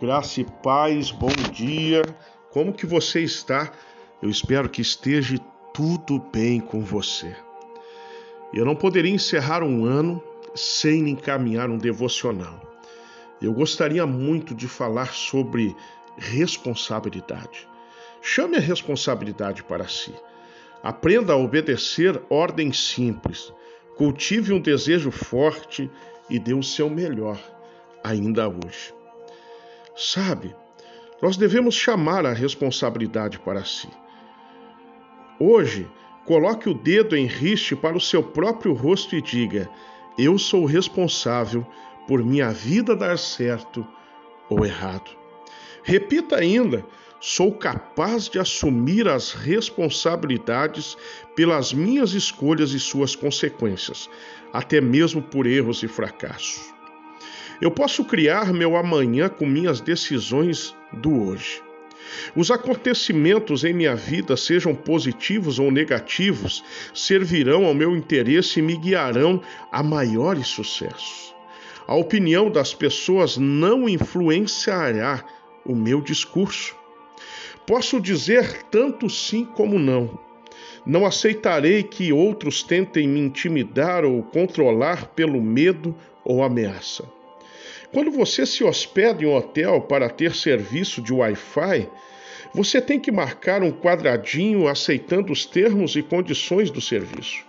[0.00, 2.02] Graça e paz, bom dia.
[2.52, 3.72] Como que você está?
[4.22, 5.36] Eu espero que esteja
[5.74, 7.34] tudo bem com você.
[8.54, 10.22] Eu não poderia encerrar um ano
[10.54, 12.62] sem encaminhar um devocional.
[13.42, 15.74] Eu gostaria muito de falar sobre
[16.16, 17.66] responsabilidade.
[18.22, 20.14] Chame a responsabilidade para si.
[20.80, 23.52] Aprenda a obedecer ordens simples.
[23.96, 25.90] Cultive um desejo forte
[26.30, 27.36] e dê o seu melhor
[28.04, 28.96] ainda hoje.
[29.98, 30.54] Sabe,
[31.20, 33.88] nós devemos chamar a responsabilidade para si.
[35.40, 35.90] Hoje,
[36.24, 39.68] coloque o dedo em riste para o seu próprio rosto e diga:
[40.16, 41.66] Eu sou responsável
[42.06, 43.84] por minha vida dar certo
[44.48, 45.10] ou errado.
[45.82, 46.86] Repita ainda:
[47.18, 50.96] Sou capaz de assumir as responsabilidades
[51.34, 54.08] pelas minhas escolhas e suas consequências,
[54.52, 56.77] até mesmo por erros e fracassos.
[57.60, 61.60] Eu posso criar meu amanhã com minhas decisões do hoje.
[62.36, 66.62] Os acontecimentos em minha vida, sejam positivos ou negativos,
[66.94, 71.34] servirão ao meu interesse e me guiarão a maiores sucessos.
[71.86, 75.24] A opinião das pessoas não influenciará
[75.64, 76.76] o meu discurso.
[77.66, 80.16] Posso dizer tanto sim como não.
[80.86, 85.94] Não aceitarei que outros tentem me intimidar ou controlar pelo medo
[86.24, 87.17] ou ameaça.
[87.92, 91.88] Quando você se hospeda em um hotel para ter serviço de Wi-Fi,
[92.52, 97.44] você tem que marcar um quadradinho aceitando os termos e condições do serviço.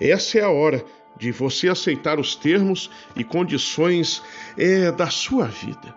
[0.00, 0.84] Essa é a hora
[1.16, 4.22] de você aceitar os termos e condições
[4.58, 5.94] é, da sua vida.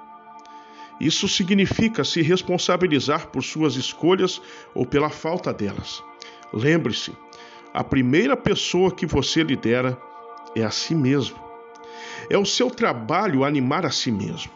[1.00, 4.42] Isso significa se responsabilizar por suas escolhas
[4.74, 6.04] ou pela falta delas.
[6.54, 7.14] Lembre-se,
[7.74, 9.98] a primeira pessoa que você lidera
[10.56, 11.47] é a si mesmo.
[12.30, 14.52] É o seu trabalho animar a si mesmo.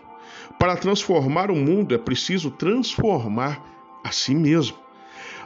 [0.60, 3.64] Para transformar o mundo é preciso transformar
[4.04, 4.78] a si mesmo.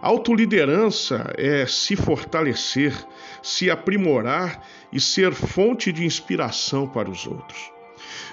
[0.02, 2.94] Autoliderança é se fortalecer,
[3.42, 4.62] se aprimorar
[4.92, 7.72] e ser fonte de inspiração para os outros.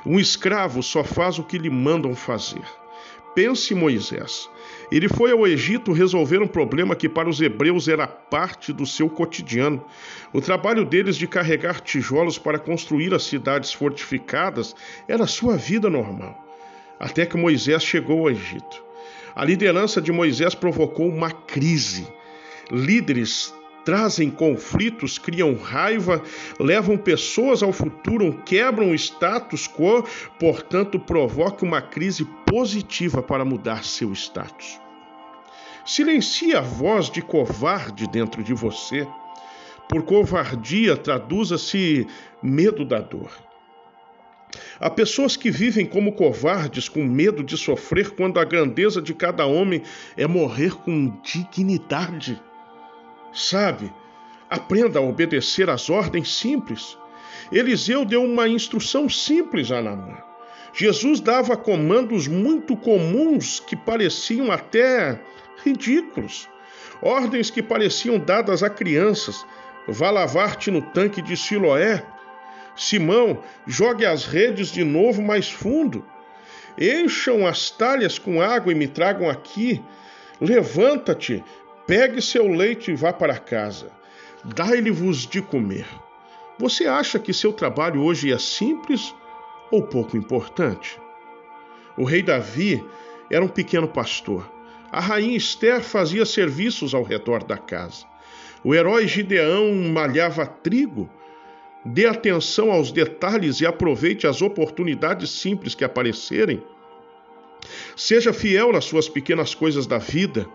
[0.05, 2.82] Um escravo só faz o que lhe mandam fazer.
[3.35, 4.51] Pense Moisés.
[4.91, 9.09] Ele foi ao Egito resolver um problema que para os hebreus era parte do seu
[9.09, 9.83] cotidiano.
[10.35, 14.77] O trabalho deles de carregar tijolos para construir as cidades fortificadas
[15.09, 16.47] era sua vida normal.
[17.01, 18.85] Até que Moisés chegou ao Egito.
[19.35, 22.07] A liderança de Moisés provocou uma crise.
[22.71, 23.55] Líderes
[23.85, 26.23] trazem conflitos, criam raiva,
[26.59, 30.05] levam pessoas ao futuro, quebram o status quo,
[30.39, 34.81] portanto, provoca uma crise positiva para mudar seu status.
[35.85, 39.07] Silencie a voz de covarde dentro de você.
[39.89, 42.07] Por covardia, traduza-se
[42.43, 43.31] medo da dor.
[44.79, 49.47] Há pessoas que vivem como covardes, com medo de sofrer, quando a grandeza de cada
[49.47, 49.83] homem
[50.17, 52.41] é morrer com dignidade.
[53.33, 53.93] Sabe,
[54.51, 56.99] aprenda a obedecer às ordens simples.
[57.51, 60.19] Eliseu deu uma instrução simples a Naamã.
[60.75, 65.21] Jesus dava comandos muito comuns que pareciam até
[65.65, 66.49] ridículos.
[67.03, 69.45] Ordens que pareciam dadas a crianças.
[69.87, 72.05] Vá lavar-te no tanque de Siloé.
[72.75, 76.05] Simão, jogue as redes de novo mais fundo.
[76.79, 79.83] Encham as talhas com água e me tragam aqui.
[80.41, 81.45] Levanta-te,
[81.95, 83.93] Pegue seu leite e vá para casa.
[84.43, 85.85] Dai-lhe-vos de comer.
[86.59, 89.15] Você acha que seu trabalho hoje é simples
[89.71, 90.99] ou pouco importante?
[91.95, 92.83] O rei Davi
[93.31, 94.51] era um pequeno pastor.
[94.91, 98.07] A rainha Esther fazia serviços ao redor da casa.
[98.65, 101.11] O herói Gideão malhava trigo.
[101.85, 106.63] Dê atenção aos detalhes e aproveite as oportunidades simples que aparecerem.
[107.95, 110.49] Seja fiel nas suas pequenas coisas da vida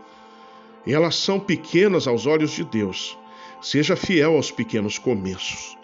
[0.94, 3.18] elas são pequenas aos olhos de Deus.
[3.62, 5.78] Seja fiel aos pequenos começos.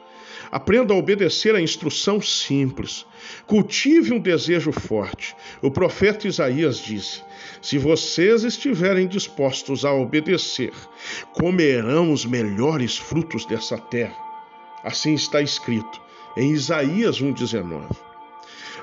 [0.52, 3.08] Aprenda a obedecer a instrução simples.
[3.48, 5.36] Cultive um desejo forte.
[5.64, 7.24] O profeta Isaías disse:
[7.60, 10.72] Se vocês estiverem dispostos a obedecer,
[11.32, 14.16] comerão os melhores frutos dessa terra.
[14.84, 16.00] Assim está escrito
[16.38, 17.88] em Isaías 1,19.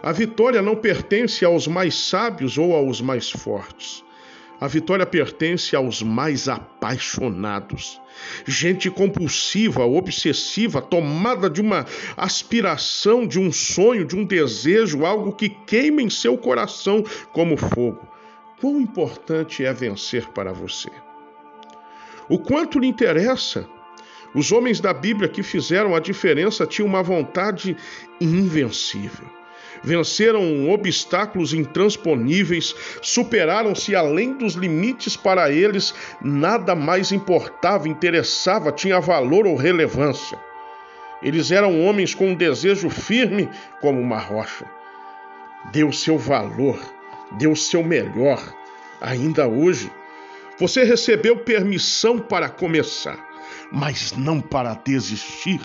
[0.03, 4.03] A vitória não pertence aos mais sábios ou aos mais fortes.
[4.61, 7.99] A vitória pertence aos mais apaixonados.
[8.47, 15.49] Gente compulsiva, obsessiva, tomada de uma aspiração, de um sonho, de um desejo, algo que
[15.49, 17.03] queima em seu coração
[17.33, 18.07] como fogo.
[18.61, 20.91] Quão importante é vencer para você?
[22.29, 23.67] O quanto lhe interessa?
[24.35, 27.75] Os homens da Bíblia que fizeram a diferença tinham uma vontade
[28.21, 29.40] invencível.
[29.83, 39.47] Venceram obstáculos intransponíveis, superaram-se além dos limites para eles, nada mais importava, interessava, tinha valor
[39.47, 40.39] ou relevância.
[41.23, 43.49] Eles eram homens com um desejo firme
[43.81, 44.65] como uma rocha.
[45.73, 46.81] Deu seu valor,
[47.33, 48.43] deu seu melhor,
[49.01, 49.91] ainda hoje.
[50.59, 53.19] Você recebeu permissão para começar,
[53.71, 55.61] mas não para desistir.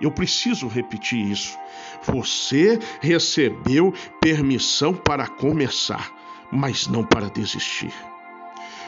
[0.00, 1.56] Eu preciso repetir isso.
[2.02, 6.12] Você recebeu permissão para começar,
[6.50, 7.92] mas não para desistir.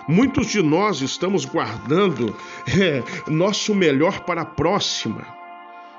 [0.08, 2.36] Muitos de nós estamos guardando
[2.80, 5.26] é, nosso melhor para a próxima.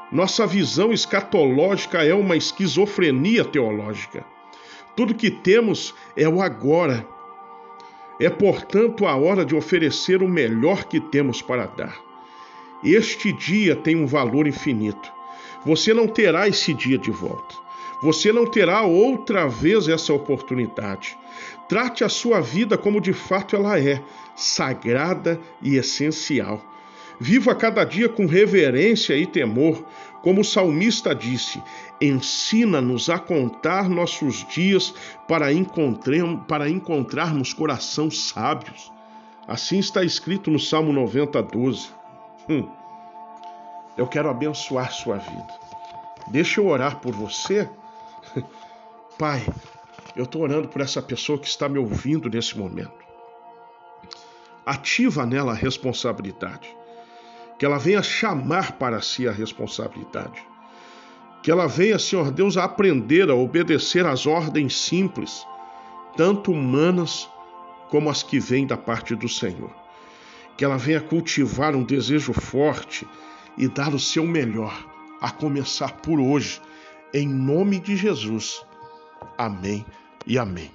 [0.10, 4.26] Nossa visão escatológica é uma esquizofrenia teológica.
[4.96, 7.06] Tudo que temos é o agora.
[8.20, 12.07] É, portanto, a hora de oferecer o melhor que temos para dar.
[12.84, 15.12] Este dia tem um valor infinito.
[15.66, 17.56] Você não terá esse dia de volta.
[18.02, 21.18] Você não terá outra vez essa oportunidade.
[21.68, 24.02] Trate a sua vida como de fato ela é,
[24.36, 26.64] sagrada e essencial.
[27.20, 29.84] Viva cada dia com reverência e temor,
[30.22, 31.62] como o salmista disse:
[32.00, 34.94] ensina-nos a contar nossos dias
[35.28, 35.48] para,
[36.48, 38.92] para encontrarmos corações sábios.
[39.48, 41.97] Assim está escrito no Salmo 90, 12.
[42.50, 42.70] Hum.
[43.98, 45.48] Eu quero abençoar sua vida.
[46.28, 47.70] Deixa eu orar por você.
[49.18, 49.46] Pai,
[50.16, 53.06] eu estou orando por essa pessoa que está me ouvindo nesse momento.
[54.66, 56.78] Ativa nela a responsabilidade
[57.58, 60.46] que ela venha chamar para si a responsabilidade.
[61.42, 65.46] Que ela venha, Senhor Deus, a aprender a obedecer às ordens simples,
[66.16, 67.30] tanto humanas
[67.90, 69.74] como as que vêm da parte do Senhor.
[70.58, 73.08] Que ela venha cultivar um desejo forte
[73.58, 74.74] e dar o seu melhor,
[75.22, 76.62] a começar por hoje,
[77.14, 78.66] em nome de Jesus.
[79.38, 79.86] Amém
[80.26, 80.72] e amém.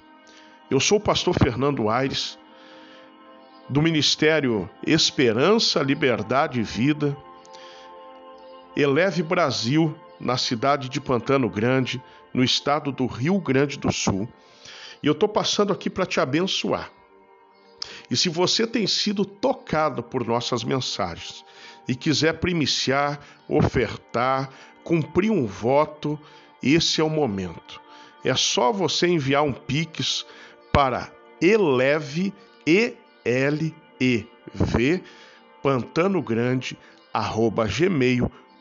[0.71, 2.39] Eu sou o pastor Fernando Aires
[3.69, 7.15] do Ministério Esperança, Liberdade e Vida,
[8.75, 12.01] Eleve Brasil, na cidade de Pantano Grande,
[12.33, 14.27] no estado do Rio Grande do Sul.
[15.01, 16.89] E eu estou passando aqui para te abençoar.
[18.09, 21.43] E se você tem sido tocado por nossas mensagens
[21.87, 24.49] e quiser primiciar, ofertar,
[24.83, 26.19] cumprir um voto,
[26.61, 27.81] esse é o momento.
[28.23, 30.25] É só você enviar um Pix
[30.71, 31.11] para
[31.41, 32.33] eleve
[32.65, 32.95] e
[33.25, 33.73] lev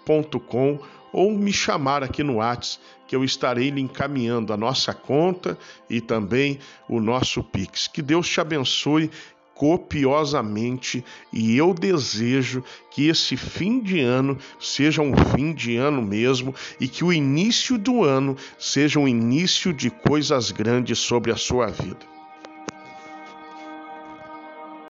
[0.05, 0.79] pantanogrande@gmail.com
[1.13, 5.59] ou me chamar aqui no WhatsApp que eu estarei lhe encaminhando a nossa conta
[5.89, 6.59] e também
[6.89, 7.87] o nosso Pix.
[7.87, 9.11] Que Deus te abençoe
[9.55, 16.55] copiosamente e eu desejo que esse fim de ano seja um fim de ano mesmo
[16.81, 21.67] e que o início do ano seja um início de coisas grandes sobre a sua
[21.67, 22.13] vida.